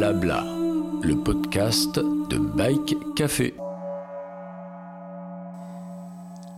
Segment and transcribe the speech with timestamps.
[0.00, 0.46] Blabla,
[1.02, 3.52] le podcast de Bike Café.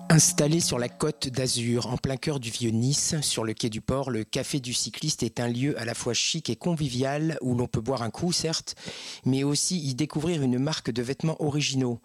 [0.08, 3.80] Installé sur la côte d'Azur, en plein cœur du vieux Nice, sur le quai du
[3.80, 7.56] port, le Café du Cycliste est un lieu à la fois chic et convivial où
[7.56, 8.76] l'on peut boire un coup, certes,
[9.24, 11.98] mais aussi y découvrir une marque de vêtements originaux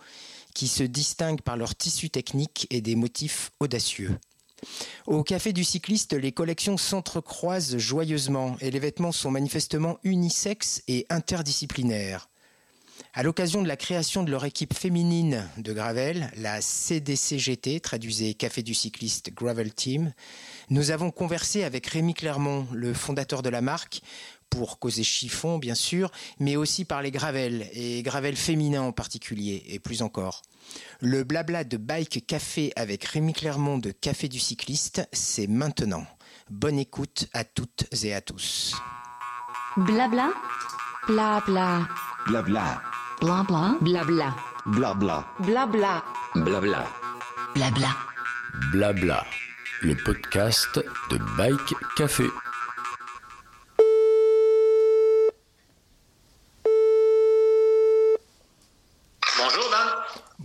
[0.55, 4.17] qui se distinguent par leur tissu technique et des motifs audacieux.
[5.05, 11.05] Au Café du Cycliste, les collections s'entrecroisent joyeusement et les vêtements sont manifestement unisexes et
[11.09, 12.29] interdisciplinaires.
[13.13, 18.61] À l'occasion de la création de leur équipe féminine de Gravel, la CDCGT, traduisez Café
[18.61, 20.13] du Cycliste Gravel Team,
[20.69, 24.01] nous avons conversé avec Rémi Clermont, le fondateur de la marque,
[24.49, 29.63] pour causer chiffon bien sûr, mais aussi par les gravels, et gravels féminins en particulier,
[29.67, 30.41] et plus encore.
[30.99, 36.05] Le blabla de Bike Café avec Rémi Clermont de Café du Cycliste, c'est maintenant.
[36.49, 38.75] Bonne écoute à toutes et à tous.
[39.77, 40.31] Blabla?
[41.07, 41.87] Blabla.
[42.27, 42.81] Blabla.
[43.21, 43.77] Blabla?
[43.81, 44.35] Blabla.
[44.65, 45.25] Blabla.
[45.39, 46.03] Blabla.
[46.35, 46.87] Blabla.
[47.55, 47.95] Blabla.
[48.71, 49.25] Blabla,
[49.81, 52.25] le podcast de Bike Café.
[59.37, 59.87] Bonjour Dan,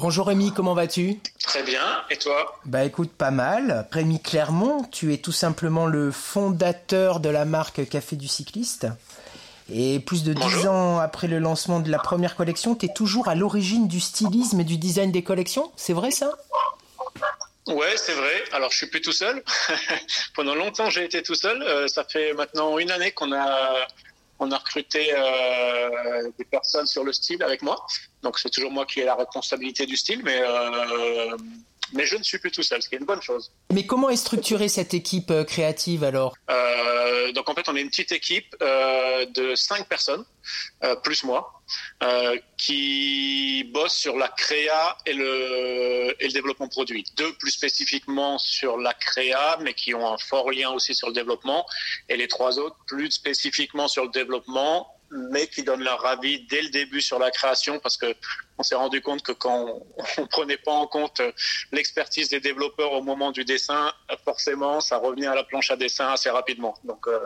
[0.03, 1.21] Bonjour Rémi, comment vas-tu?
[1.45, 2.59] Très bien, et toi?
[2.65, 3.87] Bah écoute, pas mal.
[3.93, 8.89] Rémi Clermont, tu es tout simplement le fondateur de la marque Café du Cycliste.
[9.73, 13.29] Et plus de dix ans après le lancement de la première collection, tu es toujours
[13.29, 15.71] à l'origine du stylisme et du design des collections?
[15.77, 16.33] C'est vrai ça?
[17.69, 18.43] Ouais, c'est vrai.
[18.51, 19.41] Alors, je suis plus tout seul.
[20.35, 21.63] Pendant longtemps, j'ai été tout seul.
[21.63, 23.87] Euh, ça fait maintenant une année qu'on a
[24.43, 27.77] on a recruté euh, des personnes sur le style avec moi.
[28.23, 31.37] Donc, c'est toujours moi qui ai la responsabilité du style, mais euh,
[31.95, 33.53] mais je ne suis plus tout seul, ce qui est une bonne chose.
[33.73, 36.37] Mais comment est structurée cette équipe euh, créative alors?
[37.33, 40.25] Donc en fait, on est une petite équipe euh, de cinq personnes,
[40.85, 41.63] euh, plus moi,
[42.03, 47.05] euh, qui bossent sur la créa et le, et le développement produit.
[47.17, 51.15] Deux plus spécifiquement sur la créa, mais qui ont un fort lien aussi sur le
[51.15, 51.67] développement,
[52.09, 56.63] et les trois autres plus spécifiquement sur le développement mais qui donnent leur avis dès
[56.63, 58.15] le début sur la création parce que
[58.59, 59.83] on s'est rendu compte que quand on,
[60.23, 61.21] on prenait pas en compte
[61.73, 63.93] l'expertise des développeurs au moment du dessin,
[64.25, 66.75] forcément, ça revenait à la planche à dessin assez rapidement.
[66.85, 67.19] Donc, euh,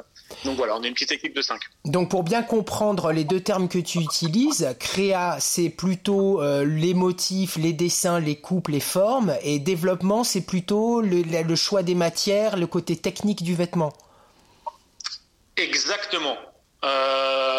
[0.45, 1.61] donc voilà, on est une petite équipe de cinq.
[1.85, 6.95] Donc pour bien comprendre les deux termes que tu utilises, créa c'est plutôt euh, les
[6.95, 11.95] motifs, les dessins, les coupes, les formes, et développement c'est plutôt le, le choix des
[11.95, 13.93] matières, le côté technique du vêtement.
[15.57, 16.37] Exactement.
[16.85, 17.56] Euh,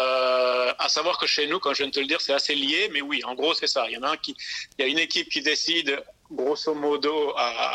[0.88, 2.88] à savoir que chez nous, quand je viens de te le dire, c'est assez lié,
[2.92, 3.84] mais oui, en gros, c'est ça.
[3.88, 4.34] Il y en a qui,
[4.78, 7.34] il y a une équipe qui décide grosso modo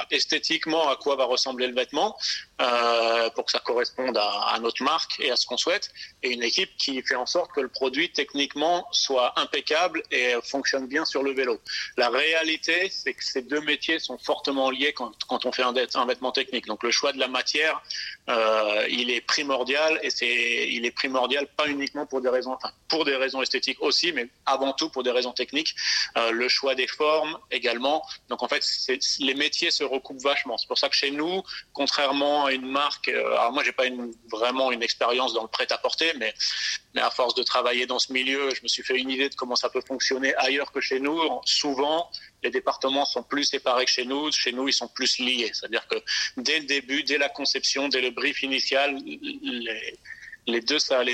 [0.10, 2.16] esthétiquement à quoi va ressembler le vêtement
[2.62, 5.90] euh, pour que ça corresponde à, notre marque et à ce qu'on souhaite
[6.22, 10.86] et une équipe qui fait en sorte que le produit techniquement soit impeccable et fonctionne
[10.86, 11.60] bien sur le vélo.
[11.98, 15.14] La réalité, c'est que ces deux métiers sont fortement liés quand,
[15.46, 15.74] on fait un,
[16.06, 16.68] vêtement technique.
[16.68, 17.82] Donc le choix de la matière,
[18.30, 22.72] euh, il est primordial et c'est il est primordial pas uniquement pour des raisons enfin
[22.88, 25.76] pour des raisons esthétiques aussi, mais avant tout pour des raisons techniques.
[26.18, 28.04] Euh, le choix des formes également.
[28.30, 28.64] Donc en fait,
[29.20, 30.58] les métiers se recoupent vachement.
[30.58, 31.42] C'est pour ça que chez nous,
[31.74, 33.86] contrairement une marque, euh, alors moi j'ai pas
[34.32, 36.34] vraiment une expérience dans le prêt-à-porter, mais,
[36.98, 39.56] à force de travailler dans ce milieu, je me suis fait une idée de comment
[39.56, 41.20] ça peut fonctionner ailleurs que chez nous.
[41.46, 42.10] Souvent,
[42.44, 44.32] les départements sont plus séparés que chez nous.
[44.32, 45.50] Chez nous, ils sont plus liés.
[45.54, 45.96] C'est-à-dire que
[46.38, 49.00] dès le début, dès la conception, dès le brief initial,
[50.46, 50.62] les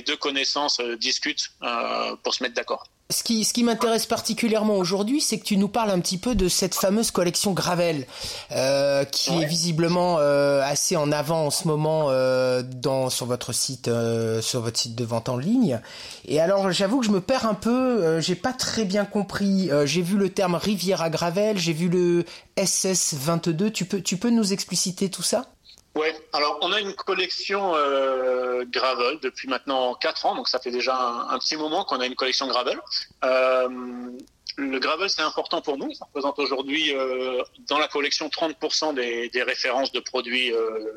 [0.02, 2.90] deux connaissances euh, discutent euh, pour se mettre d'accord.
[3.12, 6.36] Ce qui, ce qui m'intéresse particulièrement aujourd'hui, c'est que tu nous parles un petit peu
[6.36, 8.06] de cette fameuse collection Gravel,
[8.52, 9.42] euh, qui ouais.
[9.42, 14.44] est visiblement euh, assez en avant en ce moment euh, dans, sur votre site, euh,
[14.44, 15.82] sur votre site de vente en ligne.
[16.28, 17.72] Et alors, j'avoue que je me perds un peu.
[18.04, 19.72] euh, j'ai pas très bien compris.
[19.72, 22.26] Euh, j'ai vu le terme Riviera Gravel, j'ai vu le
[22.58, 23.72] SS22.
[23.72, 25.46] Tu peux, tu peux nous expliciter tout ça?
[25.96, 30.72] Ouais, alors on a une collection euh, Gravel depuis maintenant 4 ans, donc ça fait
[30.72, 32.80] déjà un, un petit moment qu'on a une collection Gravel.
[33.24, 34.12] Euh,
[34.60, 35.94] le gravel, c'est important pour nous.
[35.94, 40.94] Ça représente aujourd'hui euh, dans la collection 30% des, références de produits euh,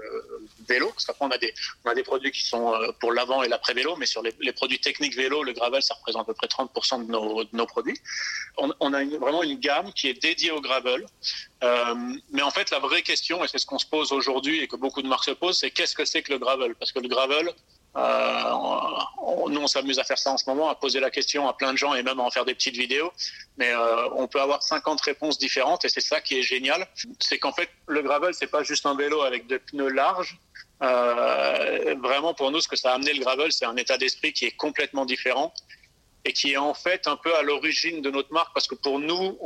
[0.68, 0.88] vélo.
[0.88, 4.06] Parce qu'après, on a des, produits qui sont euh, pour l'avant et l'après vélo, mais
[4.06, 7.66] sur les, produits techniques vélo, le gravel, ça représente à peu près 30% de nos,
[7.66, 7.98] produits.
[8.58, 11.06] On, a vraiment une gamme qui est dédiée au gravel.
[11.62, 11.94] Euh,
[12.32, 14.76] mais en fait, la vraie question, et c'est ce qu'on se pose aujourd'hui et que
[14.76, 16.74] beaucoup de marques se posent, c'est qu'est-ce que c'est que le gravel?
[16.74, 17.52] Parce que le gravel,
[17.94, 21.52] on, nous, on s'amuse à faire ça en ce moment, à poser la question à
[21.52, 23.12] plein de gens et même à en faire des petites vidéos.
[23.56, 26.86] Mais euh, on peut avoir 50 réponses différentes et c'est ça qui est génial.
[27.20, 30.38] C'est qu'en fait, le gravel, c'est pas juste un vélo avec des pneus larges.
[30.82, 34.32] Euh, vraiment, pour nous, ce que ça a amené le gravel, c'est un état d'esprit
[34.32, 35.52] qui est complètement différent.
[36.24, 39.00] et qui est en fait un peu à l'origine de notre marque parce que pour
[39.00, 39.36] nous,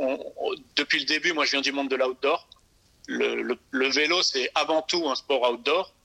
[0.75, 2.47] depuis le début, moi je viens du monde de l'outdoor.
[3.07, 5.96] Le, le, le, vélo, c'est avant tout un sport outdoor euh,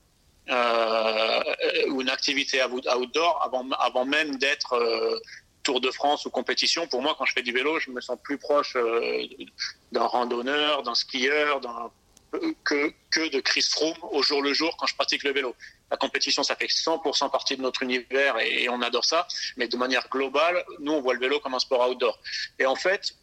[0.49, 5.19] ou une activité outdoor avant, avant même d'être euh,
[5.63, 6.87] Tour de France ou compétition.
[6.87, 9.25] Pour moi, quand je fais du vélo, je me sens plus proche euh,
[9.93, 11.61] d'un randonneur, d'un skieur,
[12.63, 15.55] que, que de Chris Froome au jour le jour quand je pratique le vélo.
[15.89, 19.27] La compétition, ça fait 100% partie de notre univers et, et, on adore ça.
[19.55, 22.19] Mais de manière globale, nous, on voit le vélo comme un sport outdoor.
[22.59, 23.15] Et en fait,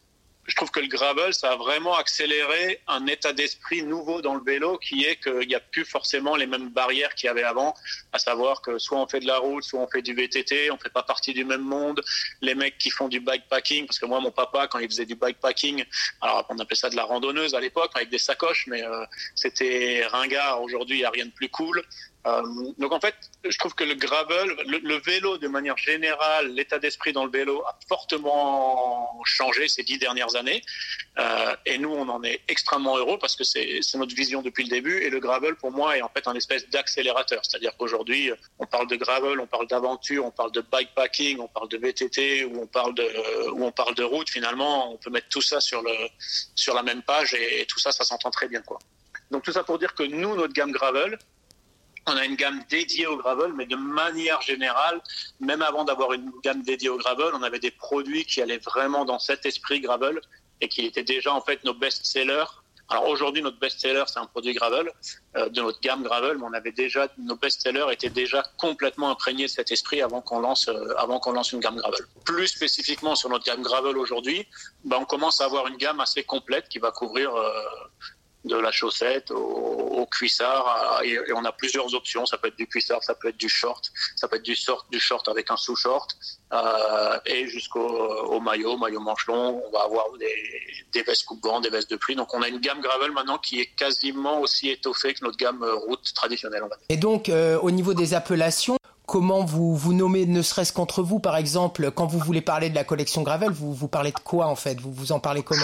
[0.47, 4.43] je trouve que le gravel, ça a vraiment accéléré un état d'esprit nouveau dans le
[4.43, 7.75] vélo qui est qu'il n'y a plus forcément les mêmes barrières qu'il y avait avant,
[8.11, 10.77] à savoir que soit on fait de la route, soit on fait du VTT, on
[10.77, 12.01] fait pas partie du même monde.
[12.41, 15.15] Les mecs qui font du bikepacking, parce que moi, mon papa, quand il faisait du
[15.15, 15.85] bikepacking,
[16.21, 19.05] alors on appelait ça de la randonneuse à l'époque, avec des sacoches, mais euh,
[19.35, 20.61] c'était ringard.
[20.63, 21.83] Aujourd'hui, il n'y a rien de plus cool.
[22.27, 22.41] Euh,
[22.77, 27.13] donc en fait, je trouve que le gravel, le, vélo de manière générale, l'état d'esprit
[27.13, 30.61] dans le vélo a fortement changé ces dix dernières années.
[31.17, 34.69] Euh, et nous, on en est extrêmement heureux parce que c'est notre vision depuis le
[34.69, 34.97] début.
[34.99, 37.41] Et le gravel, pour moi, est en fait un espèce d'accélérateur.
[37.43, 41.69] C'est-à-dire qu'aujourd'hui, on parle de gravel, on parle d'aventure, on parle de bikepacking, on parle
[41.69, 44.29] de VTT, ou on parle de, euh, on parle de route.
[44.29, 45.93] Finalement, on peut mettre tout ça sur, le,
[46.55, 48.61] sur la même page et, et tout ça, ça s'entend très bien.
[48.61, 48.77] Quoi.
[49.31, 51.17] Donc tout ça pour dire que nous, notre gamme gravel,
[52.07, 55.01] on a une gamme dédiée au gravel, mais de manière générale,
[55.39, 59.05] même avant d'avoir une gamme dédiée au gravel, on avait des produits qui allaient vraiment
[59.05, 60.19] dans cet esprit gravel
[60.61, 62.45] et qui étaient déjà en fait nos best-sellers.
[62.89, 64.91] Alors aujourd'hui, notre best-seller, c'est un produit gravel,
[65.37, 69.45] euh, de notre gamme gravel, mais on avait déjà, nos best-sellers étaient déjà complètement imprégnés
[69.45, 72.01] de cet esprit avant qu'on lance, euh, avant qu'on lance une gamme gravel.
[72.25, 74.45] Plus spécifiquement sur notre gamme gravel aujourd'hui,
[74.83, 77.53] ben, on commence à avoir une gamme assez complète qui va couvrir euh,
[78.45, 82.25] de la chaussette au, cuissard et, on a plusieurs options.
[82.25, 84.85] Ça peut être du cuissard ça peut être du short ça peut être du short
[84.91, 86.17] du short avec un sous short
[86.53, 90.33] euh, et jusqu'au au maillot maillot manche long on va avoir des,
[90.91, 92.15] des vestes coupe vent des vestes de pluie.
[92.15, 95.63] Donc on a une gamme gravel maintenant qui est quasiment aussi étoffée que notre gamme
[95.87, 100.73] route traditionnelle et donc euh, au niveau des appellations comment vous vous nommez ne serait-ce
[100.73, 101.19] qu'entre vous?
[101.19, 104.47] Par exemple quand vous voulez parler de la collection gravel vous vous parlez de quoi
[104.47, 104.79] en fait?
[104.79, 105.61] Vous vous en parlez comment?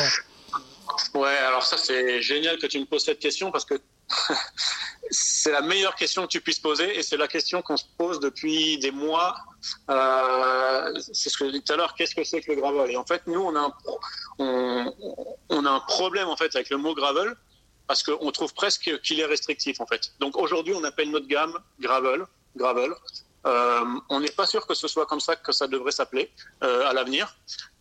[1.14, 3.76] Ouais, alors ça c'est génial que tu me poses cette question parce que
[5.12, 8.20] c'est la meilleure question que tu puisses poser et c'est la question qu'on se pose
[8.20, 9.36] depuis des mois.
[9.90, 12.92] Euh, c'est ce que je dis tout à l'heure, qu'est-ce que c'est que le gravel?
[12.92, 13.78] Et en fait, nous, on a,
[14.40, 14.94] un,
[15.50, 17.36] on, a un problème en fait avec le mot gravel
[17.88, 20.14] parce qu'on trouve presque qu'il est restrictif en fait.
[20.20, 22.94] Donc aujourd'hui, on appelle notre gamme gravel, gravel.
[23.46, 26.32] Euh, on n'est pas sûr que ce soit comme ça que ça devrait s'appeler
[26.64, 27.34] euh, à l'avenir,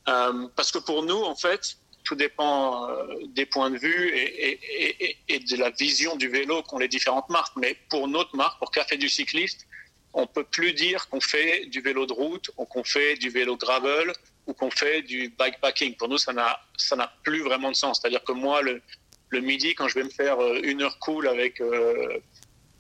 [0.05, 5.57] parce que pour nous, en fait, tout dépend euh, des points de vue et, de
[5.57, 7.55] la vision du vélo qu'ont les différentes marques.
[7.57, 9.67] Mais pour notre marque, pour Café du cycliste,
[10.15, 13.57] on peut plus dire qu'on fait du vélo de route ou qu'on fait du vélo
[13.57, 14.13] gravel
[14.47, 15.97] ou qu'on fait du bikepacking.
[15.97, 18.01] Pour nous, ça n'a plus vraiment de sens.
[18.01, 18.81] C'est-à-dire que moi, le,
[19.29, 22.19] le midi, quand je vais me faire euh, une heure cool avec euh,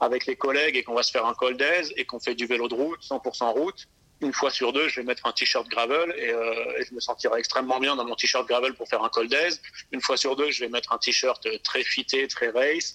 [0.00, 2.46] avec les collègues et qu'on va se faire un col d'aise et qu'on fait du
[2.46, 3.88] vélo de route, 100% route,
[4.20, 7.00] une fois sur deux, je vais mettre un t-shirt gravel et, euh, et, je me
[7.00, 9.60] sentirai extrêmement bien dans mon t-shirt gravel pour faire un col d'aise.
[9.92, 12.94] Une fois sur deux, je vais mettre un t-shirt très fité, très race.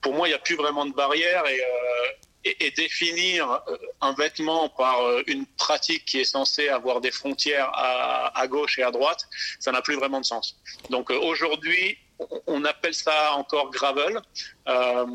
[0.00, 3.62] Pour moi, il n'y a plus vraiment de barrière et, euh, et, définir
[4.00, 8.82] un vêtement par une pratique qui est censée avoir des frontières à, à gauche et
[8.82, 9.28] à droite,
[9.58, 10.56] ça n'a plus vraiment de sens.
[10.90, 11.98] Donc euh, aujourd'hui,
[12.46, 14.20] on appelle ça encore gravel
[14.68, 15.06] euh,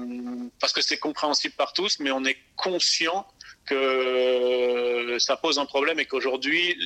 [0.59, 3.25] parce que c'est compréhensible par tous, mais on est conscient
[3.65, 6.77] que ça pose un problème et qu'aujourd'hui,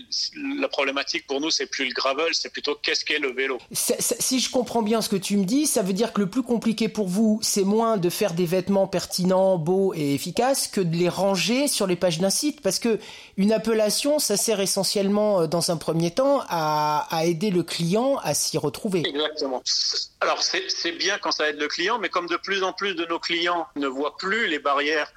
[0.60, 3.58] la problématique pour nous, c'est plus le gravel, c'est plutôt qu'est-ce qu'est le vélo.
[3.72, 6.44] Si je comprends bien ce que tu me dis, ça veut dire que le plus
[6.44, 10.96] compliqué pour vous, c'est moins de faire des vêtements pertinents, beaux et efficaces que de
[10.96, 12.62] les ranger sur les pages d'un site.
[12.62, 13.00] Parce que
[13.38, 18.34] une appellation, ça sert essentiellement, dans un premier temps, à, à aider le client à
[18.34, 19.04] s'y retrouver.
[19.08, 19.62] Exactement.
[20.20, 23.06] Alors, c'est bien quand ça aide le client, mais comme de plus en plus de
[23.06, 25.14] nos clients ne voient plus les barrières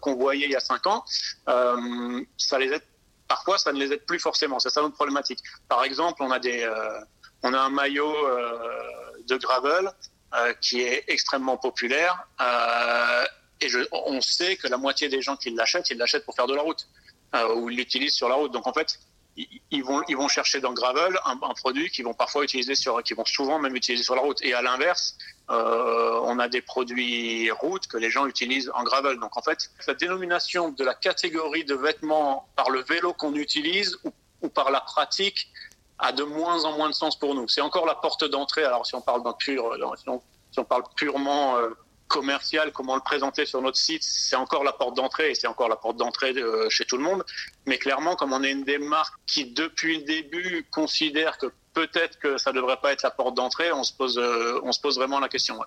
[0.00, 1.04] qu'on voyait il y a cinq ans,
[1.48, 2.82] euh, ça les aide.
[3.26, 4.58] Parfois, ça ne les aide plus forcément.
[4.58, 5.40] C'est ça notre problématique.
[5.68, 7.00] Par exemple, on a des, euh,
[7.42, 8.58] on a un maillot euh,
[9.26, 9.90] de gravel
[10.60, 12.28] qui est extrêmement populaire
[13.62, 16.46] et je, on sait que la moitié des gens qui l'achètent, ils l'achètent pour faire
[16.46, 16.86] de la route
[17.56, 18.52] ou ils l'utilisent sur la route.
[18.52, 18.98] Donc en fait,
[19.70, 23.02] ils vont, ils vont chercher dans gravel un, un, produit qu'ils vont parfois utiliser sur,
[23.02, 24.42] qui vont souvent même utiliser sur la route.
[24.42, 25.16] Et à l'inverse,
[25.50, 29.18] euh, on a des produits route que les gens utilisent en gravel.
[29.18, 33.98] Donc en fait, la dénomination de la catégorie de vêtements par le vélo qu'on utilise
[34.04, 35.48] ou, par la pratique
[35.98, 37.48] a de moins en moins de sens pour nous.
[37.48, 38.64] C'est encore la porte d'entrée.
[38.64, 41.70] Alors si on parle pur, si on, si on, parle purement euh,
[42.08, 45.68] commercial, comment le présenter sur notre site, c'est encore la porte d'entrée et c'est encore
[45.68, 47.24] la porte d'entrée euh, chez tout le monde.
[47.66, 52.18] Mais clairement, comme on est une des marques qui, depuis le début, considère que peut-être
[52.18, 54.96] que ça devrait pas être la porte d'entrée, on se pose, euh, on se pose
[54.96, 55.60] vraiment la question.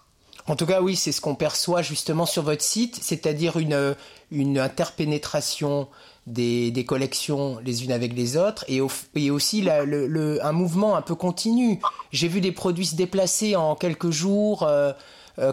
[0.48, 3.96] En tout cas, oui, c'est ce qu'on perçoit justement sur votre site, c'est-à-dire une,
[4.32, 5.88] une interpénétration
[6.28, 8.82] des, des, collections les unes avec les autres et,
[9.16, 11.80] et aussi un mouvement un peu continu.
[12.12, 14.64] J'ai vu des produits se déplacer en quelques jours.
[14.64, 14.94] Euh, euh,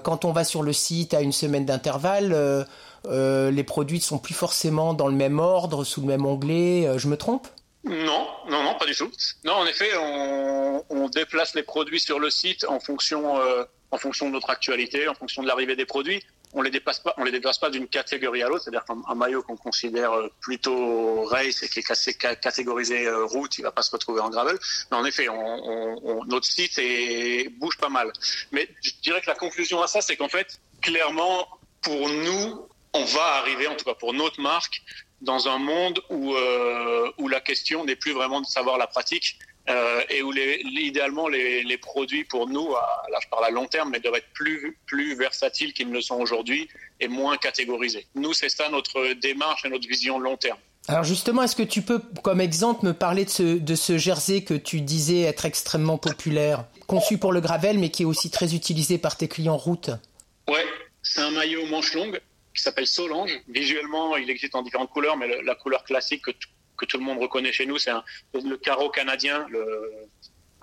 [0.03, 2.65] quand on va sur le site à une semaine d'intervalle, euh,
[3.07, 6.99] euh, les produits ne sont plus forcément dans le même ordre, sous le même onglet.
[6.99, 7.49] je me trompe?
[7.85, 9.11] Non, non, non, pas du tout.
[9.45, 13.39] Non, en effet, on, déplace les produits sur le site en fonction
[13.93, 16.23] de notre actualité, en fonction de l'arrivée des produits
[16.55, 18.65] on les déplace pas, on les déplace pas d'une catégorie à l'autre.
[18.65, 23.63] C'est-à-dire qu'un maillot qu'on considère euh, plutôt race et qui est catégorisé euh, route, il
[23.63, 24.59] va pas se retrouver en gravel.
[24.91, 28.13] Mais en effet, on, notre site est, bouge pas mal.
[28.53, 31.47] Mais je dirais que la conclusion à ça, c'est qu'en fait, clairement,
[31.83, 34.83] pour nous, on va arriver, en tout cas pour notre marque,
[35.21, 39.39] dans un monde où, euh, où la question n'est plus vraiment de savoir la pratique,
[39.69, 43.67] euh, et où les, idéalement les, les, produits pour nous, là je parle à long
[43.67, 46.69] terme, mais doivent être plus, plus versatiles qu'ils ne le sont aujourd'hui
[47.01, 48.07] et moins catégorisés.
[48.15, 50.59] Nous, c'est ça notre démarche et notre vision long terme.
[50.89, 54.43] Alors justement, est-ce que tu peux, comme exemple, me parler de ce, de ce jersey
[54.43, 58.55] que tu disais être extrêmement populaire, conçu pour le gravel, mais qui est aussi très
[58.55, 59.91] utilisé par tes clients route?
[60.49, 60.65] Ouais,
[61.03, 62.19] c'est un maillot manche longue
[62.55, 63.39] qui s'appelle Solange.
[63.49, 66.31] Visuellement, il existe en différentes couleurs, mais la couleur classique que
[66.79, 67.91] que tout le monde reconnaît chez nous, c'est
[68.33, 70.09] le carreau canadien, le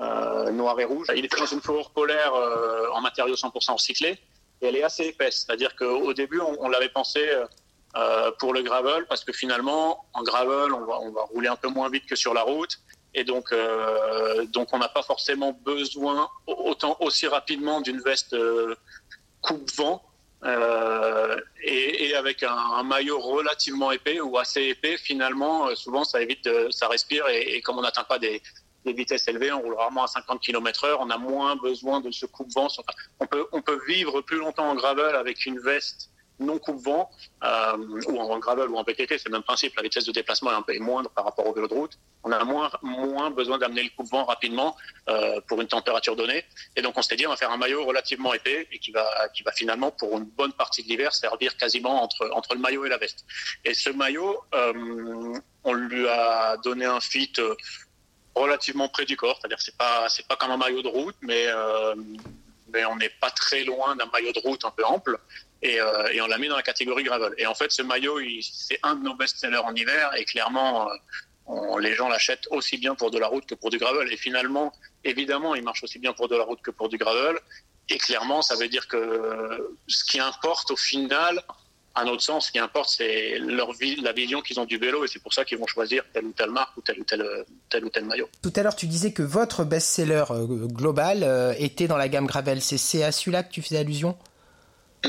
[0.01, 1.07] euh, noir et rouge.
[1.15, 4.19] Il est dans une fourrure polaire euh, en matériaux 100% recyclés
[4.61, 5.45] et elle est assez épaisse.
[5.45, 7.25] C'est-à-dire qu'au début, on, l'avait pensé
[7.95, 11.55] euh, pour le gravel parce que finalement, en gravel, on va, on va rouler un
[11.55, 12.77] peu moins vite que sur la route.
[13.13, 13.55] Et donc,
[14.51, 18.35] donc on n'a pas forcément besoin autant aussi rapidement d'une veste
[19.39, 20.04] coupe-vent
[20.45, 26.45] euh, et, avec un, maillot relativement épais ou assez épais, finalement, euh, souvent ça évite,
[26.45, 28.41] de, ça respire et, et comme on n'atteint pas des,
[28.85, 32.25] des, vitesses élevées, on roule rarement à 50 km/h, on a moins besoin de ce
[32.25, 32.67] coupe-vent.
[33.19, 37.09] On peut, on peut vivre plus longtemps en gravel avec une veste non coupe-vent,
[37.43, 37.77] euh,
[38.07, 40.55] ou en gravel ou en PTT, c'est le même principe, la vitesse de déplacement est
[40.55, 41.97] un peu moindre par rapport au vélo de route.
[42.23, 44.75] On a moins, moins besoin d'amener le coupe-vent rapidement
[45.09, 46.43] euh, pour une température donnée.
[46.75, 49.29] Et donc on s'est dit, on va faire un maillot relativement épais et qui va,
[49.29, 52.85] qui va finalement, pour une bonne partie de l'hiver, servir quasiment entre, entre le maillot
[52.85, 53.25] et la veste.
[53.63, 57.33] Et ce maillot, euh, on lui a donné un fit
[58.35, 61.47] relativement près du corps, c'est-à-dire c'est pas, c'est pas comme un maillot de route, mais,
[62.73, 65.17] mais on n'est pas très loin d'un maillot de route un peu ample
[65.65, 67.33] et, euh, et on l'a mis dans la catégorie gravel.
[67.37, 70.87] Et en fait, ce maillot, c'est un de nos best-sellers en hiver et clairement,
[71.49, 74.11] euh, les gens l'achètent aussi bien pour de la route que pour du gravel.
[74.13, 74.71] Et finalement,
[75.03, 77.37] évidemment, il marche aussi bien pour de la route que pour du gravel.
[77.89, 81.41] Et clairement, ça veut dire que ce qui importe au final,
[81.95, 83.69] à notre sens, ce qui importe, c'est leur
[84.01, 86.33] la vision qu'ils ont du vélo, et c'est pour ça qu'ils vont choisir telle ou
[86.33, 87.23] telle marque ou tel ou tel,
[87.69, 88.27] tel ou tel maillot.
[88.41, 92.61] Tout à l'heure, tu disais que votre best-seller euh, global était dans la gamme Gravel.
[92.61, 94.17] C'est à celui-là que tu faisais allusion?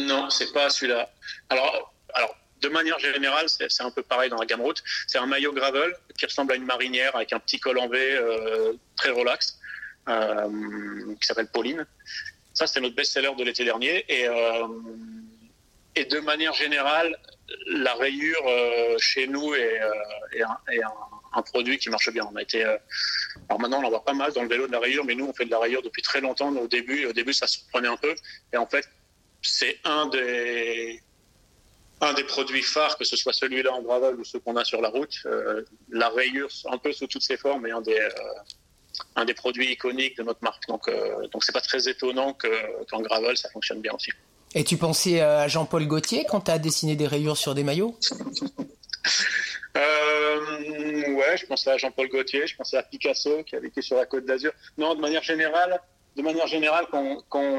[0.01, 1.11] Non, c'est pas celui-là.
[1.49, 4.83] Alors, alors, de manière générale, c'est un peu pareil dans la gamme route.
[5.07, 7.99] C'est un maillot gravel qui ressemble à une marinière avec un petit col en V
[7.99, 9.59] euh, très relax,
[10.09, 11.87] euh, qui s'appelle Pauline.
[12.55, 14.05] Ça, c'est notre best-seller de l'été dernier.
[14.09, 14.67] Et, euh,
[15.95, 17.17] et de manière générale,
[17.67, 18.43] la rayure
[18.99, 19.81] chez nous est,
[20.41, 20.59] un,
[21.35, 22.29] un, produit qui marche bien.
[22.33, 24.81] On a été, alors maintenant, on en voit pas mal dans le vélo de la
[24.81, 26.51] rayure, mais nous, on fait de la rayure depuis très longtemps.
[26.57, 28.15] Au début, au début, ça se prenait un peu.
[28.53, 28.89] Et en fait,
[29.49, 31.01] c'est un des,
[32.01, 34.81] un des produits phares, que ce soit celui-là en gravel ou ceux qu'on a sur
[34.81, 35.15] la route.
[35.27, 38.11] Euh, la rayure, un peu sous toutes ses formes, est un des, euh,
[39.17, 40.67] un des produits iconiques de notre marque.
[40.69, 44.11] Donc, euh, donc c'est pas très étonnant que, qu'en gravel, ça fonctionne bien aussi.
[44.55, 47.99] Et tu pensais à Jean-Paul Gaultier quand tu as dessiné des rayures sur des maillots?
[49.77, 50.07] Euh,
[51.17, 54.05] Ouais, je pensais à Jean-Paul Gaultier, je pensais à Picasso qui a vécu sur la
[54.07, 54.53] Côte d'Azur.
[54.77, 55.81] Non, de manière générale,
[56.15, 57.59] de manière générale, qu'on, qu'on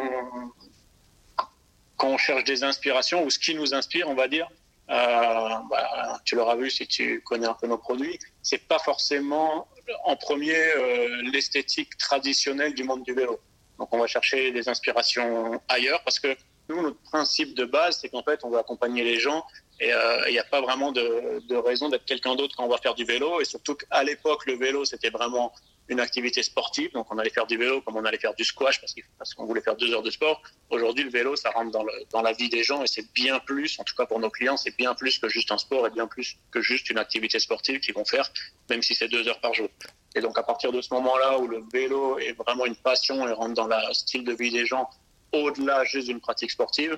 [1.97, 4.47] quand on cherche des inspirations ou ce qui nous inspire, on va dire,
[4.89, 9.67] euh, bah, tu l'auras vu si tu connais un peu nos produits, c'est pas forcément
[10.05, 13.39] en premier euh, l'esthétique traditionnelle du monde du vélo.
[13.79, 16.35] Donc on va chercher des inspirations ailleurs parce que
[16.69, 19.45] nous, notre principe de base, c'est qu'en fait, on veut accompagner les gens
[19.79, 22.69] et il euh, n'y a pas vraiment de, de raison d'être quelqu'un d'autre quand on
[22.69, 23.39] va faire du vélo.
[23.41, 25.53] Et surtout qu'à l'époque, le vélo, c'était vraiment
[25.89, 26.91] une activité sportive.
[26.93, 28.81] Donc, on allait faire du vélo comme on allait faire du squash
[29.17, 30.41] parce qu'on voulait faire deux heures de sport.
[30.69, 33.83] Aujourd'hui, le vélo, ça rentre dans, la vie des gens et c'est bien plus, en
[33.83, 36.37] tout cas pour nos clients, c'est bien plus que juste un sport et bien plus
[36.51, 38.29] que juste une activité sportive qu'ils vont faire,
[38.69, 39.69] même si c'est deux heures par jour.
[40.15, 43.31] Et donc, à partir de ce moment-là où le vélo est vraiment une passion et
[43.31, 44.89] rentre dans le style de vie des gens
[45.31, 46.97] au-delà juste d'une pratique sportive,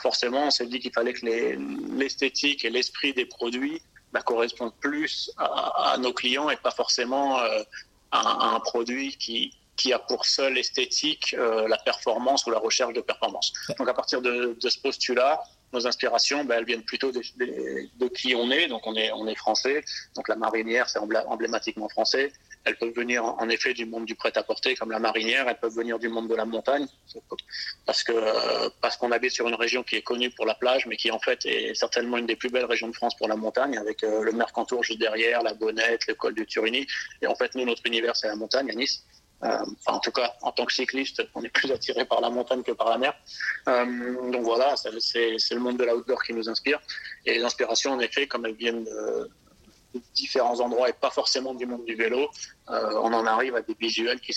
[0.00, 1.26] forcément, on s'est dit qu'il fallait que
[1.96, 3.82] l'esthétique et l'esprit des produits
[4.12, 7.62] bah, correspondent plus à, nos clients et pas forcément euh,
[8.10, 12.94] à, un produit qui, qui a pour seule esthétique euh, la performance ou la recherche
[12.94, 13.52] de performance.
[13.78, 15.40] Donc à partir de, de ce postulat,
[15.72, 18.68] nos inspirations, ben, elles viennent plutôt de, de, qui on est.
[18.68, 19.84] Donc on est, on est français.
[20.16, 22.32] Donc la marinière, c'est emblématiquement français.
[22.64, 25.48] Elles peuvent venir en effet du monde du prêt-à-porter, comme la marinière.
[25.48, 26.86] Elles peuvent venir du monde de la montagne,
[27.86, 28.12] parce que
[28.80, 31.18] parce qu'on habite sur une région qui est connue pour la plage, mais qui en
[31.18, 34.22] fait est certainement une des plus belles régions de France pour la montagne, avec euh,
[34.22, 36.86] le Mercantour juste derrière, la Bonnette, le col du Turini.
[37.22, 39.04] Et en fait, nous, notre univers, c'est la montagne à Nice.
[39.44, 42.62] Euh, en tout cas, en tant que cycliste, on est plus attiré par la montagne
[42.62, 43.14] que par la mer.
[43.68, 44.90] Euh, donc voilà, c'est
[45.54, 46.80] le monde de l'outdoor qui nous inspire.
[47.24, 49.30] Et les inspirations, en effet, comme elles viennent de,
[50.14, 52.28] différents endroits et pas forcément du monde du vélo,
[52.70, 54.32] euh, on en arrive à des visuels qui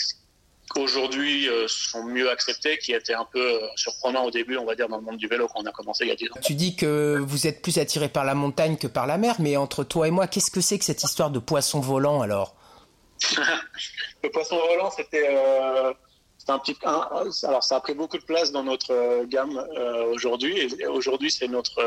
[0.78, 4.98] aujourd'hui sont mieux acceptés, qui étaient un peu surprenants au début, on va dire, dans
[4.98, 6.40] le monde du vélo quand on a commencé il y a 10 ans.
[6.42, 9.58] Tu dis que vous êtes plus attiré par la montagne que par la mer, mais
[9.58, 12.56] entre toi et moi, qu'est-ce que c'est que cette histoire de poisson volant alors?
[14.24, 15.94] Le poisson volant, c'était euh,
[16.48, 16.76] un petit.
[16.84, 20.76] alors, ça a pris beaucoup de place dans notre euh, gamme euh, aujourd'hui.
[20.80, 21.82] Et aujourd'hui, c'est notre,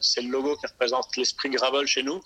[0.00, 2.20] c'est le logo qui représente l'esprit gravel chez nous.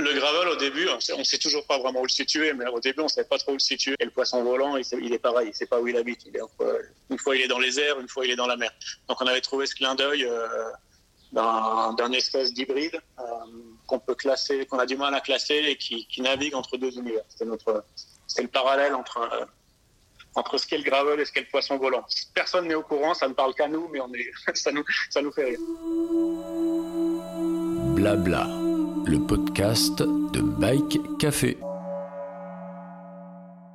[0.00, 3.00] Le gravel, au début, on sait toujours pas vraiment où le situer, mais au début,
[3.00, 3.94] on savait pas trop où le situer.
[4.00, 6.26] Et le poisson volant, il, est pareil, il sait pas où il habite.
[6.26, 6.40] Est
[7.10, 8.70] une fois, il est dans les airs, une fois, il est dans la mer.
[9.08, 10.26] Donc, on avait trouvé ce clin d'œil
[11.32, 13.00] d'un espèce d'hybride
[13.86, 17.24] qu'on peut classer, qu'on a du mal à classer et qui, navigue entre deux univers.
[17.28, 17.84] C'est notre,
[18.26, 19.44] c'est le parallèle entre euh,
[20.36, 22.04] entre ce qu'est le gravel et ce qu'est le poisson volant.
[22.34, 23.98] Personne n'est au courant, ça ne parle qu'à nous, mais
[24.54, 25.58] ça nous, ça nous fait rire.
[27.96, 28.46] Blabla,
[29.04, 31.58] le podcast de Bike Café.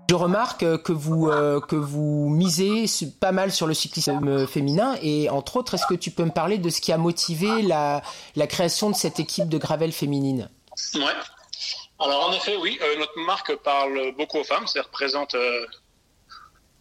[0.10, 2.86] Je remarque que vous, euh, que vous misez
[3.20, 6.58] pas mal sur le cyclisme féminin et entre autres, est-ce que tu peux me parler
[6.58, 8.02] de ce qui a motivé la,
[8.36, 10.50] la création de cette équipe de gravel féminine?
[10.94, 11.02] Ouais.
[12.00, 15.66] Alors en effet, oui, euh, notre marque parle beaucoup aux femmes, ça représente, euh,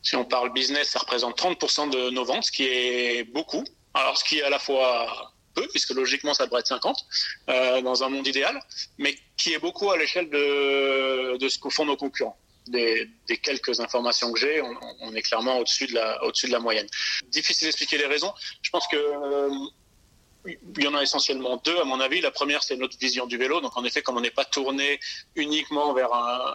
[0.03, 3.65] si on parle business, ça représente 30% de nos ventes, ce qui est beaucoup.
[3.95, 7.07] Alors ce qui est à la fois peu, puisque logiquement ça devrait être 50
[7.83, 8.61] dans un monde idéal,
[8.99, 12.37] mais qui est beaucoup à l'échelle de, ce que font nos concurrents
[12.67, 13.11] des,
[13.43, 14.63] quelques informations que j'ai,
[15.01, 16.87] on, est clairement au-dessus de, la, au-dessus de la moyenne.
[17.29, 18.33] Difficile d'expliquer les raisons.
[18.63, 19.51] Je pense que euh,
[20.47, 22.21] il y en a essentiellement deux, à mon avis.
[22.21, 23.61] La première, c'est notre vision du vélo.
[23.61, 25.01] Donc, en effet, comme on n'est pas tourné
[25.37, 26.55] uniquement vers un,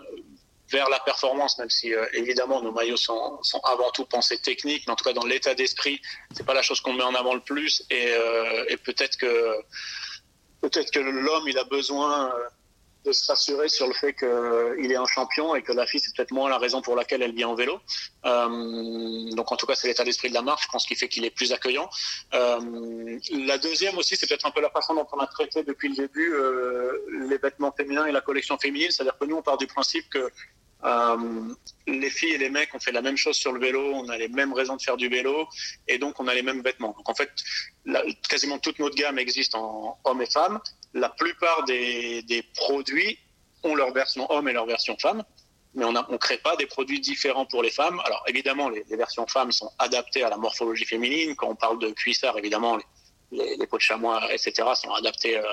[0.72, 4.84] vers la performance, même si euh, évidemment nos maillots sont, sont, avant tout pensés techniques,
[4.88, 6.02] mais en tout cas dans l'état d'esprit,
[6.36, 7.84] c'est pas la chose qu'on met en avant le plus.
[7.90, 9.56] Et, euh, et peut-être que
[10.62, 12.34] peut-être que l'homme il a besoin
[13.06, 16.00] de se rassurer sur le fait qu'il euh, est un champion et que la fille,
[16.00, 17.80] c'est peut-être moins la raison pour laquelle elle vient en vélo.
[18.26, 21.08] Euh, donc en tout cas, c'est l'état d'esprit de la marque, je pense, qui fait
[21.08, 21.90] qu'il est plus accueillant.
[22.34, 25.90] Euh, la deuxième aussi, c'est peut-être un peu la façon dont on a traité depuis
[25.90, 26.34] le début
[27.30, 28.92] les vêtements féminins et la collection féminine.
[28.92, 30.30] C'est-à-dire que nous, on part du principe que
[31.88, 34.18] les filles et les mecs ont fait la même chose sur le vélo, on a
[34.18, 35.48] les mêmes raisons de faire du vélo
[35.88, 36.94] et donc on a les mêmes vêtements.
[36.98, 37.30] Donc en fait,
[38.30, 40.60] quasiment toute notre gamme existe en hommes et femmes
[40.94, 43.18] la plupart des, produits
[43.64, 45.24] ont leur version homme et leur version femme,
[45.76, 48.00] mais on ne crée pas des produits différents pour les femmes.
[48.06, 51.36] Alors évidemment, les, versions femmes sont adaptées à la morphologie féminine.
[51.36, 52.80] Quand on parle de cuissard, évidemment,
[53.32, 55.44] les, les, peaux de chamois, etc., sont adaptés euh,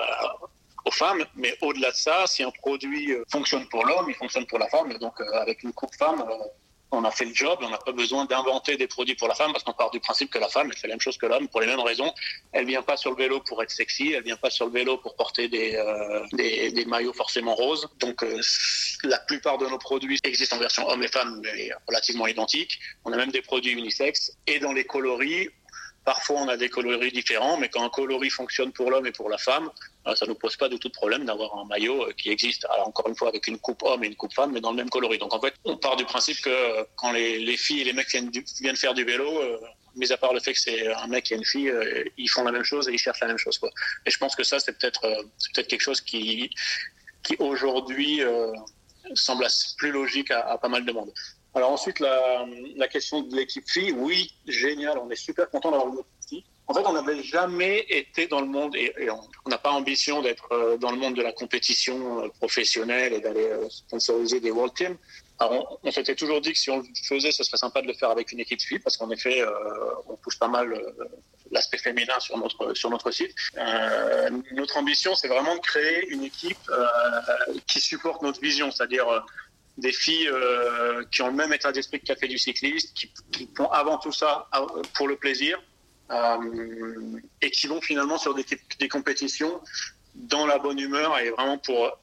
[0.86, 1.24] aux femmes.
[1.34, 4.68] Mais au-delà de ça, si un produit euh, fonctionne pour l'homme, il fonctionne pour la
[4.68, 4.90] femme.
[4.92, 6.24] Et donc, euh, avec une coupe femme,
[6.92, 9.52] on a fait le job, on n'a pas besoin d'inventer des produits pour la femme
[9.52, 11.48] parce qu'on part du principe que la femme, elle fait la même chose que l'homme
[11.48, 12.12] pour les mêmes raisons.
[12.52, 14.96] Elle vient pas sur le vélo pour être sexy, elle vient pas sur le vélo
[14.98, 17.88] pour porter des, euh, maillots forcément roses.
[17.98, 18.40] Donc euh,
[19.02, 22.78] la plupart de nos produits existent en version homme et femme, mais relativement identiques.
[23.04, 24.32] On a même des produits unisexes.
[24.46, 25.48] Et dans les coloris,
[26.06, 29.28] Parfois, on a des coloris différents, mais quand un coloris fonctionne pour l'homme et pour
[29.28, 29.68] la femme,
[30.06, 32.30] euh, ça ne nous pose pas du tout de problème d'avoir un maillot euh, qui
[32.30, 32.64] existe.
[32.66, 34.76] Alors, encore une fois, avec une coupe homme et une coupe femme, mais dans le
[34.76, 35.18] même coloris.
[35.18, 38.08] Donc, en fait, on part du principe que euh, quand les, filles et les mecs
[38.08, 39.28] viennent, faire du vélo,
[39.96, 41.72] mis à part le fait que c'est un mec et une fille,
[42.16, 43.58] ils font la même chose et ils cherchent la même chose.
[44.06, 45.00] Et je pense que ça, c'est peut-être
[45.54, 46.50] peut quelque chose qui,
[47.24, 48.20] qui aujourd'hui
[49.14, 49.46] semble
[49.78, 51.10] plus logique à, pas mal de monde.
[51.56, 56.00] Alors ensuite, la, question de l'équipe fille, oui, génial, on est super content d'avoir une
[56.22, 60.20] équipe En fait, on n'avait jamais été dans le monde, et, on n'a pas ambition
[60.20, 64.50] d'être euh, dans le monde de la compétition euh, professionnelle et d'aller euh, sponsoriser des
[64.50, 64.98] World Teams.
[65.38, 67.94] Alors, on, s'était toujours dit que si on le faisait, ce serait sympa de le
[67.94, 69.42] faire avec une équipe fille, parce qu'en effet,
[70.08, 70.74] on pousse pas mal
[71.50, 73.34] l'aspect féminin sur notre sur notre site.
[74.52, 76.70] notre ambition, c'est vraiment de créer une équipe
[77.66, 79.06] qui supporte notre vision, c'est-à-dire
[79.78, 83.70] des filles euh, qui ont le même état d'esprit que Café du cycliste, qui, font
[83.70, 84.48] avant tout ça
[84.94, 85.60] pour le plaisir,
[86.10, 89.60] euh, et qui vont finalement sur des, compétitions
[90.14, 91.98] dans la bonne humeur et vraiment pour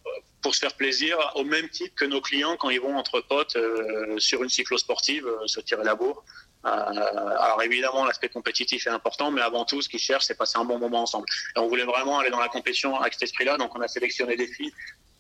[0.52, 4.20] se faire plaisir, au même titre que nos clients quand ils vont entre potes euh,
[4.20, 6.24] sur une cyclosportive euh, se tirer la bourre.
[6.66, 10.58] Euh, alors évidemment, l'aspect compétitif est important, mais avant tout, ce qu'ils cherchent, c'est passer
[10.58, 11.28] un bon moment ensemble.
[11.56, 14.36] Et on voulait vraiment aller dans la compétition avec cet esprit-là, donc on a sélectionné
[14.36, 14.74] des filles.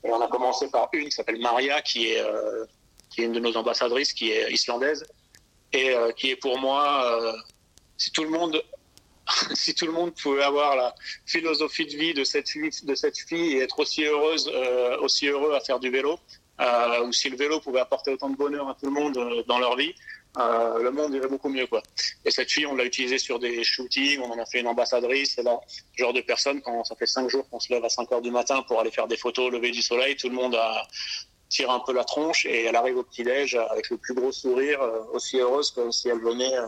[0.05, 2.65] Et on a commencé par une qui s'appelle Maria, qui est, euh,
[3.09, 5.05] qui est une de nos ambassadrices, qui est islandaise,
[5.73, 7.35] et euh, qui est pour moi,
[7.97, 8.61] si tout le monde
[9.53, 10.93] si tout le monde pouvait avoir la
[11.25, 14.51] philosophie de vie de cette fille, de cette fille et être aussi heureuse,
[14.99, 16.19] aussi heureux à faire du vélo,
[16.59, 19.77] ou si le vélo pouvait apporter autant de bonheur à tout le monde dans leur
[19.77, 19.95] vie,
[20.39, 21.83] euh, le monde irait beaucoup mieux, quoi.
[22.25, 25.35] Et cette fille, on l'a utilisée sur des shootings, on en a fait une ambassadrice,
[25.35, 25.59] c'est là,
[25.95, 28.31] genre de personne, quand ça fait cinq jours qu'on se lève à 5 heures du
[28.31, 30.87] matin pour aller faire des photos au lever du soleil, tout le monde a
[31.49, 34.81] tire un peu la tronche et elle arrive au petit-déj avec le plus gros sourire,
[34.81, 36.65] euh, aussi heureuse que si elle venait euh,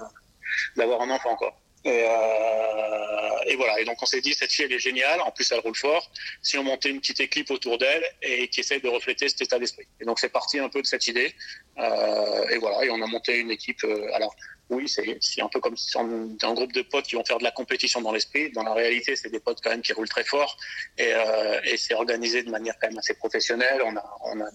[0.77, 1.57] d'avoir un enfant, quoi.
[1.85, 3.79] Et, euh, et, voilà.
[3.79, 5.21] Et donc on s'est dit cette fille elle est géniale.
[5.21, 6.09] En plus elle roule fort.
[6.41, 9.59] Si on montait une petite équipe autour d'elle et qui essaie de refléter cet état
[9.59, 9.87] d'esprit.
[9.99, 11.35] Et donc c'est parti un peu de cette idée.
[11.77, 12.85] Euh, et voilà.
[12.85, 13.83] Et on a monté une équipe.
[13.83, 14.35] Euh, alors
[14.69, 17.43] oui, c'est un peu comme si on un groupe de potes qui vont faire de
[17.43, 18.51] la compétition dans l'esprit.
[18.51, 20.57] Dans la réalité, c'est des potes quand même qui roulent très fort
[20.97, 23.81] et, euh, c'est organisé de manière quand même assez professionnelle.
[23.85, 24.49] On a, on a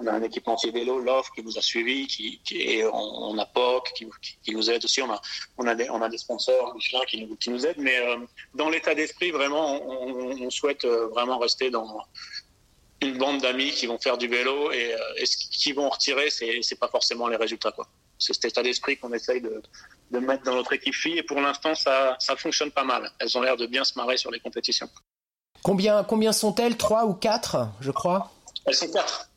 [0.00, 3.92] on un équipementier vélo, Love, qui nous a suivis, qui, qui et on, a POC,
[4.44, 5.02] qui, nous aide aussi.
[5.02, 7.78] On a, des, sponsors, Michelin, qui nous, qui nous aident.
[7.78, 7.98] Mais
[8.54, 12.00] dans l'état d'esprit, vraiment, on, souhaite vraiment rester dans
[13.00, 16.30] une bande d'amis qui vont faire du vélo et, euh, et ce qu'ils vont retirer,
[16.30, 17.70] c'est, c'est pas forcément les résultats.
[17.70, 17.86] Quoi.
[18.18, 19.62] C'est cet état d'esprit qu'on essaye de,
[20.10, 21.16] de mettre dans notre équipe fille.
[21.18, 23.12] Et pour l'instant, ça, ça fonctionne pas mal.
[23.20, 24.90] Elles ont l'air de bien se marrer sur les compétitions.
[25.62, 26.76] Combien, combien sont-elles?
[26.76, 28.32] Trois ou quatre, je crois?
[28.66, 29.30] Elles sont quatre.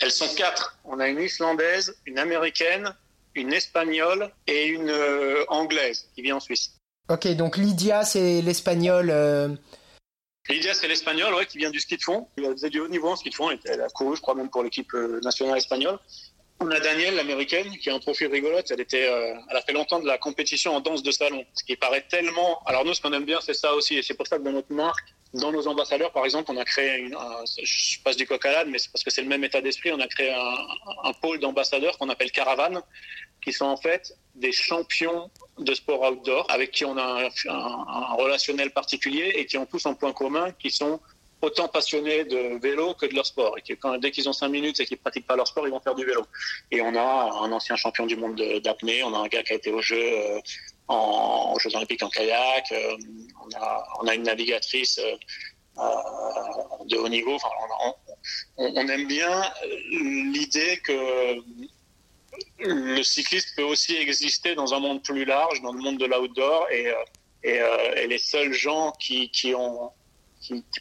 [0.00, 0.78] Elles sont quatre.
[0.84, 2.94] On a une islandaise, une américaine,
[3.34, 6.72] une espagnole et une euh, anglaise qui vit en Suisse.
[7.10, 9.10] Ok, donc Lydia, c'est l'espagnol.
[9.10, 9.48] Euh...
[10.48, 12.28] Lydia, c'est l'espagnol, ouais, qui vient du ski de fond.
[12.36, 13.50] Elle faisait du haut niveau en ski de fond.
[13.64, 15.98] Elle a couru, je crois, même pour l'équipe euh, nationale espagnole.
[16.60, 18.70] On a Danielle, l'américaine, qui a un profil rigolote.
[18.70, 21.64] Elle était, euh, elle a fait longtemps de la compétition en danse de salon, ce
[21.64, 22.62] qui paraît tellement.
[22.66, 24.52] Alors nous, ce qu'on aime bien, c'est ça aussi, et c'est pour ça que dans
[24.52, 27.10] notre marque, dans nos ambassadeurs, par exemple, on a créé,
[27.62, 29.90] je passe du coq à l'âne, mais c'est parce que c'est le même état d'esprit.
[29.92, 30.66] On a créé un,
[31.04, 32.82] un pôle d'ambassadeurs qu'on appelle Caravane,
[33.42, 38.70] qui sont en fait des champions de sport outdoor, avec qui on a un, relationnel
[38.70, 41.00] particulier et qui ont tous un point commun, qui sont
[41.42, 43.56] autant passionnés de vélo que de leur sport.
[43.58, 45.80] Et que dès qu'ils ont cinq minutes et qu'ils pratiquent pas leur sport, ils vont
[45.80, 46.24] faire du vélo.
[46.70, 49.56] Et on a un ancien champion du monde d'apnée, on a un gars qui a
[49.56, 50.40] été au jeu euh,
[50.88, 52.96] aux Jeux Olympiques en kayak, euh,
[54.00, 55.84] on, a, une navigatrice euh,
[56.86, 57.34] de haut niveau.
[57.34, 57.48] Enfin,
[58.56, 59.42] on aime bien
[59.90, 61.38] l'idée que
[62.58, 66.66] le cyclisme peut aussi exister dans un monde plus large, dans le monde de l'outdoor,
[66.70, 66.92] et,
[67.44, 67.60] et,
[67.96, 69.30] et les seuls gens qui,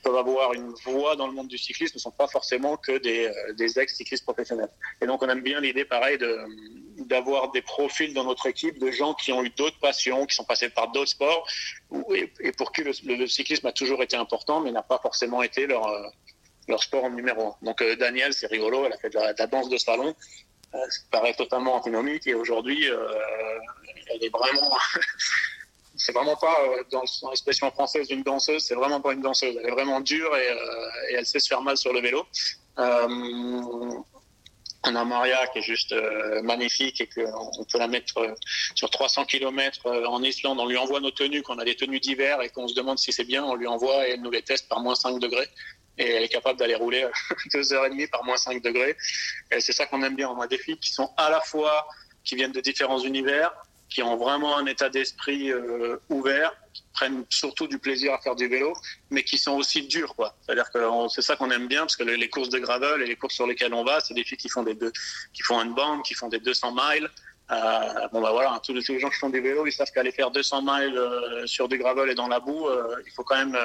[0.04, 3.28] peuvent avoir une voix dans le monde du cyclisme ne sont pas forcément que des,
[3.28, 4.70] euh, ex-cyclistes professionnels.
[5.02, 6.18] Et donc on aime bien l'idée, pareil,
[6.98, 10.46] d'avoir des profils dans notre équipe de gens qui ont eu d'autres passions, qui sont
[10.46, 11.48] passés par d'autres sports,
[12.14, 15.86] et, pour qui le, cyclisme a toujours été important, mais n'a pas forcément été leur,
[15.88, 17.56] euh, sport en numéro un.
[17.62, 20.16] Donc euh, Daniel, c'est rigolo, elle a fait de la danse de salon,
[20.74, 23.08] euh, ça paraît totalement antinomique, et aujourd'hui, euh,
[24.08, 24.78] elle est vraiment...
[25.96, 29.56] c'est vraiment pas euh, dans, l'expression française d'une danseuse, c'est vraiment pas une danseuse.
[29.60, 32.26] Elle est vraiment dure et, euh, elle sait se faire mal sur le vélo.
[34.84, 35.94] On a Maria qui est juste
[36.42, 38.34] magnifique et qu'on peut la mettre
[38.74, 40.60] sur 300 km en Islande.
[40.60, 43.14] On lui envoie nos tenues, qu'on a des tenues d'hiver et qu'on se demande si
[43.14, 45.48] c'est bien, on lui envoie et elle nous les teste par moins 5 degrés.
[45.98, 47.08] Et elle est capable d'aller rouler
[47.54, 48.96] deux heures et demie par moins 5 degrés.
[49.52, 50.30] Et c'est ça qu'on aime bien.
[50.30, 51.88] On a des filles qui sont à la fois,
[52.24, 53.52] qui viennent de différents univers,
[53.92, 58.36] qui ont vraiment un état d'esprit euh, ouvert, qui prennent surtout du plaisir à faire
[58.36, 58.74] du vélo,
[59.10, 60.34] mais qui sont aussi durs, quoi.
[60.42, 63.18] C'est-à-dire que c'est ça qu'on aime bien, parce que les, courses de gravel et les
[63.18, 64.94] courses sur lesquelles on va, c'est des filles qui font des deux,
[65.34, 67.10] qui font une bande, qui font des 200 miles.
[67.52, 69.92] Euh, bon bah voilà, tous les, tous les gens qui font du vélo, ils savent
[69.92, 73.24] qu'aller faire 200 miles euh, sur du gravel et dans la boue, euh, il faut
[73.24, 73.58] quand même,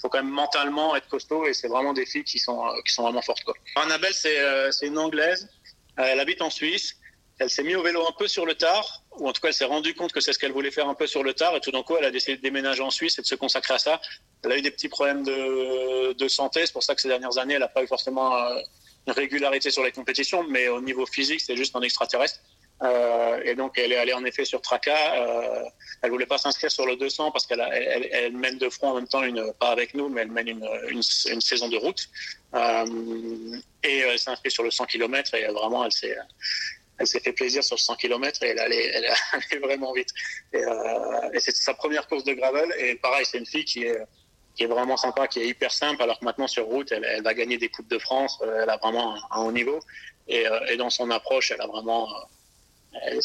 [0.00, 3.02] faut quand même mentalement être costaud, et c'est vraiment des filles qui sont, qui sont
[3.02, 3.54] vraiment fortes, quoi.
[3.76, 4.38] Annabelle, c'est,
[4.72, 5.48] c'est une anglaise.
[5.96, 6.96] elle habite en Suisse
[7.40, 9.54] elle s'est mise au vélo un peu sur le tard, ou en tout cas elle
[9.54, 11.60] s'est rendue compte que c'est ce qu'elle voulait faire un peu sur le tard, et
[11.60, 13.78] tout d'un coup elle a décidé de déménager en Suisse et de se consacrer à
[13.78, 14.00] ça.
[14.44, 17.38] Elle a eu des petits problèmes de, de santé, c'est pour ça que ces dernières
[17.38, 18.36] années elle n'a pas eu forcément
[19.06, 22.40] une régularité sur les compétitions, mais au niveau physique c'est juste un extraterrestre.
[22.82, 25.14] Euh, et donc elle est allée en effet sur Traca.
[25.14, 25.64] Euh,
[26.02, 29.08] elle voulait pas s'inscrire sur le 200 parce qu'elle elle, mène de front en même
[29.08, 32.08] temps une pas avec nous, mais elle mène une, une, saison de route.
[32.54, 36.16] Euh, et elle s'est inscrite sur le 100 km et vraiment elle s'est
[37.00, 40.10] elle s'est fait plaisir sur le 100 km et elle allait, elle allait vraiment vite.
[40.52, 42.72] Et, euh, et c'était sa première course de gravel.
[42.78, 43.98] Et pareil, c'est une fille qui est,
[44.54, 47.22] qui est vraiment sympa, qui est hyper simple, alors que maintenant sur route, elle, elle
[47.22, 48.38] va gagner des Coupes de France.
[48.42, 49.80] euh, Elle a vraiment un, un haut niveau.
[50.28, 52.06] Et, euh, et dans son approche, elle a vraiment.
[52.94, 53.20] Euh,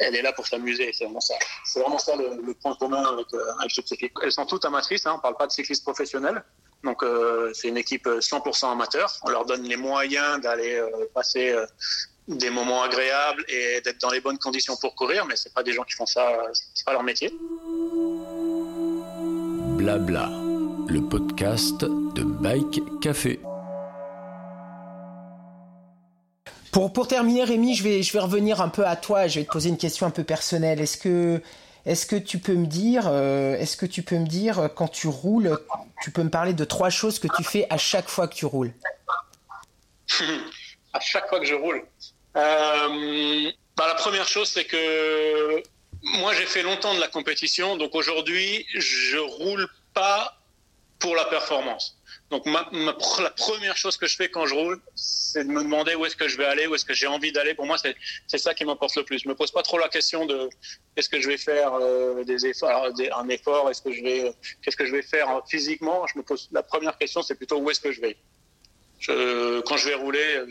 [0.00, 1.34] Elle, est là pour s'amuser, c'est vraiment ça.
[1.64, 4.12] C'est vraiment ça le, point commun avec, euh, avec toutes ces.
[4.22, 6.42] Elles sont toutes amatrices, hein, on parle pas de cyclistes professionnels.
[6.84, 9.12] Donc euh, c'est une équipe 100% amateur.
[9.24, 11.66] On leur donne les moyens d'aller euh, passer euh,
[12.28, 15.72] des moments agréables et d'être dans les bonnes conditions pour courir, mais c'est pas des
[15.72, 17.32] gens qui font ça, euh, c'est pas leur métier.
[19.76, 20.30] Blabla,
[20.88, 23.40] le podcast de Bike Café.
[26.72, 29.26] Pour, terminer, Rémi, je vais, revenir un peu à toi.
[29.26, 30.80] Je vais te poser une question un peu personnelle.
[30.80, 34.88] Est-ce que, tu peux me dire, euh, est-ce que tu peux me dire euh, quand
[34.88, 35.58] tu roules,
[36.02, 38.46] tu peux me parler de trois choses que tu fais à chaque fois que tu
[38.46, 38.72] roules?
[40.92, 41.84] À chaque fois que je roule.
[42.36, 45.62] Euh, bah, la première chose, c'est que
[46.02, 50.39] moi, j'ai fait longtemps de la compétition, donc aujourd'hui, je roule pas
[51.00, 51.96] pour la performance.
[52.30, 56.06] Donc la première chose que je fais quand je roule, c'est de me demander où
[56.06, 57.54] est-ce que je vais aller, où est-ce que j'ai envie d'aller.
[57.54, 59.18] Pour moi, c'est ça qui m'importe le plus.
[59.18, 60.48] Je me pose pas trop la question de
[60.96, 62.22] est-ce que je vais faire euh,
[63.16, 64.32] un effort, est-ce que je vais,
[64.62, 66.06] qu'est-ce que je vais faire euh, physiquement?
[66.06, 68.16] Je me pose la première question, c'est plutôt où est-ce que je vais?
[69.66, 70.46] Quand je vais rouler, euh,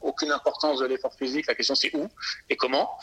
[0.00, 1.46] aucune importance de l'effort physique.
[1.46, 2.08] La question c'est où
[2.48, 2.98] et comment?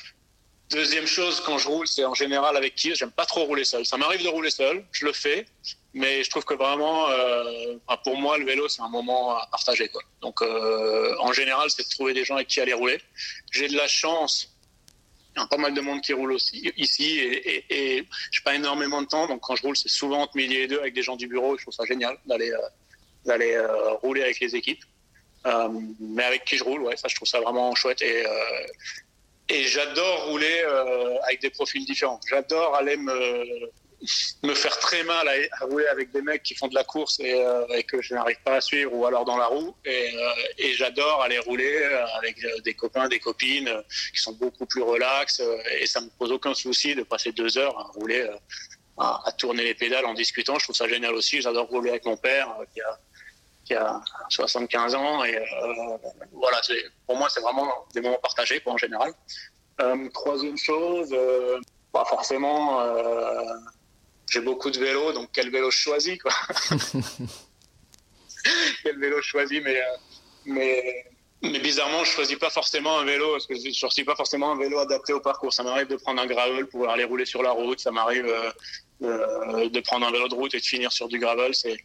[0.72, 2.94] Deuxième chose, quand je roule, c'est en général avec qui?
[2.96, 3.86] J'aime pas trop rouler seul.
[3.86, 5.46] Ça m'arrive de rouler seul, je le fais,
[5.94, 9.92] mais je trouve que vraiment, euh, pour moi, le vélo c'est un moment à partager.
[10.22, 13.00] Donc, euh, en général, c'est de trouver des gens avec qui aller rouler.
[13.52, 14.52] J'ai de la chance.
[15.36, 18.42] Il y a pas mal de monde qui roule aussi ici et, et, et j'ai
[18.42, 19.28] pas énormément de temps.
[19.28, 21.58] Donc, quand je roule, c'est souvent entre midi et deux avec des gens du bureau.
[21.58, 22.70] Je trouve ça génial d'aller euh,
[23.26, 23.56] d'aller
[24.02, 24.84] rouler avec les équipes.
[26.00, 28.26] Mais avec qui je roule, ouais, ça je trouve ça vraiment chouette et
[29.50, 32.20] et j'adore rouler euh, avec des profils différents.
[32.28, 36.84] J'adore aller me faire très mal à, rouler avec des mecs qui font de la
[36.84, 39.76] course et, euh, et que je n'arrive pas à suivre ou alors dans la roue
[39.86, 41.84] et, euh, j'adore aller rouler
[42.18, 43.72] avec des copains, des copines
[44.14, 45.42] qui sont beaucoup plus relax
[45.80, 48.28] et ça me pose aucun souci de passer deux heures à rouler
[48.98, 50.58] à, tourner les pédales en discutant.
[50.58, 51.42] Je trouve ça génial aussi.
[51.42, 52.56] J'adore rouler avec mon père
[53.66, 54.00] qui a
[54.30, 55.24] 75 ans.
[55.24, 55.98] Et euh,
[56.32, 56.62] voilà,
[57.06, 59.12] pour moi, c'est vraiment des moments partagés, quoi, en général.
[59.82, 61.60] Euh, troisième chose, euh,
[61.92, 62.80] pas forcément.
[62.82, 63.42] euh,
[64.30, 66.32] j'ai beaucoup de vélos, donc quel vélo je choisis, quoi.
[68.84, 69.98] quel vélo je choisis, mais, euh,
[70.46, 71.06] mais,
[71.44, 74.58] mais bizarrement, je choisis pas forcément un vélo, parce que je choisis pas forcément un
[74.58, 75.54] vélo adapté au parcours.
[75.54, 78.34] Ça m'arrive de prendre un gravel pour aller rouler sur la route, ça m'arrive
[79.02, 81.54] de prendre un vélo de route et de finir sur du gravel.
[81.54, 81.78] C'est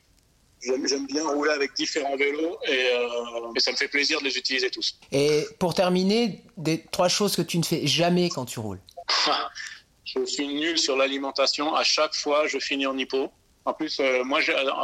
[0.63, 4.37] J'aime bien rouler avec différents vélos et, euh, et ça me fait plaisir de les
[4.37, 4.99] utiliser tous.
[5.11, 8.81] Et pour terminer, des trois choses que tu ne fais jamais quand tu roules.
[10.05, 11.75] je suis nul sur l'alimentation.
[11.75, 13.31] À chaque fois, je finis en hypo.
[13.65, 14.41] En plus, euh, moi,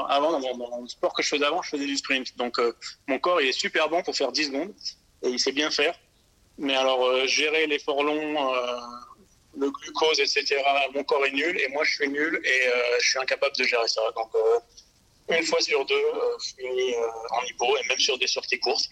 [0.09, 2.37] avant, dans mon sport que je faisais avant, je faisais du sprint.
[2.39, 2.73] Donc, euh,
[3.07, 4.75] mon corps, il est super bon pour faire 10 secondes
[5.23, 5.95] et il sait bien faire.
[6.59, 8.35] Mais alors, gérer l'effort long,
[9.59, 10.57] le glucose, etc.,
[10.95, 13.89] mon corps est nul et moi, je suis nul et je suis incapable de gérer
[13.89, 14.01] ça.
[14.17, 14.31] Donc,
[15.29, 18.61] une fois sur deux, euh, je finis euh, en hypo et même sur des sorties
[18.61, 18.87] courtes.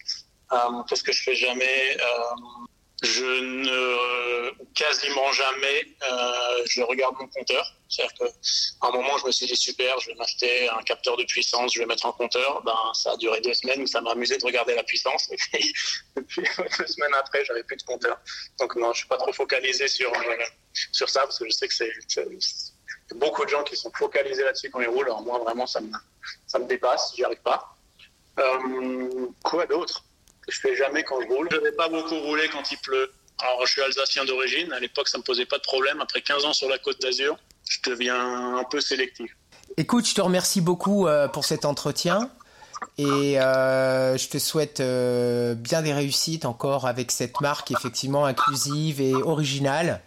[0.51, 2.65] Euh, Qu'est-ce que je fais jamais Euh,
[3.03, 7.73] Je ne quasiment jamais euh, je regarde mon compteur.
[7.89, 11.23] C'est-à-dire qu'à un moment, je me suis dit super, je vais m'acheter un capteur de
[11.25, 12.61] puissance, je vais mettre un compteur.
[12.63, 15.29] Ben, ça a duré deux semaines où ça m'a amusé de regarder la puissance.
[15.31, 15.37] Et
[16.21, 16.41] puis,
[16.79, 18.17] deux semaines après, j'avais plus de compteur.
[18.59, 20.11] Donc non, je suis pas trop focalisé sur
[20.91, 21.91] sur ça parce que je sais que c'est
[23.13, 25.05] beaucoup de gens qui sont focalisés là-dessus quand ils roulent.
[25.05, 25.91] Alors moi, vraiment, ça me
[26.47, 27.75] ça me dépasse, j'y arrive pas.
[28.39, 30.03] Euh, quoi d'autre?
[30.45, 31.47] Que je fais jamais quand je roule.
[31.51, 33.11] Je vais pas beaucoup rouler quand il pleut.
[33.39, 34.71] Alors, je suis alsacien d'origine.
[34.73, 36.01] À l'époque, ça me posait pas de problème.
[36.01, 37.37] Après 15 ans sur la côte d'Azur,
[37.69, 39.35] je deviens un peu sélectif.
[39.77, 42.29] Écoute, je te remercie beaucoup euh, pour cet entretien
[42.97, 49.01] et euh, je te souhaite euh, bien des réussites encore avec cette marque effectivement inclusive
[49.01, 50.01] et originale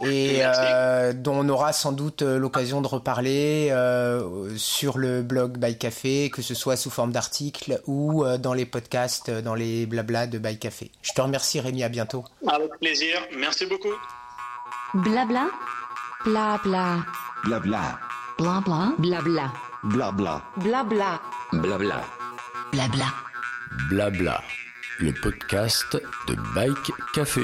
[0.06, 5.58] et euh, dont on aura sans doute euh, l'occasion de reparler euh, sur le blog
[5.58, 9.54] By Café, que ce soit sous forme d'articles ou euh, dans les podcasts, euh, dans
[9.54, 10.90] les blabla de By Café.
[11.02, 12.24] Je te remercie Rémi, à bientôt.
[12.46, 13.18] Avec plaisir.
[13.36, 13.94] Merci beaucoup.
[14.94, 15.48] Blabla.
[16.24, 16.98] Blabla.
[17.44, 17.98] Blabla.
[18.38, 18.94] Blabla.
[18.98, 19.52] Blabla.
[19.84, 20.42] Blabla.
[20.56, 21.20] Blabla.
[21.52, 22.02] Blabla,
[22.72, 23.06] Blabla.
[23.90, 24.40] blabla,
[25.00, 25.96] le podcast
[26.28, 27.42] de Bike Café.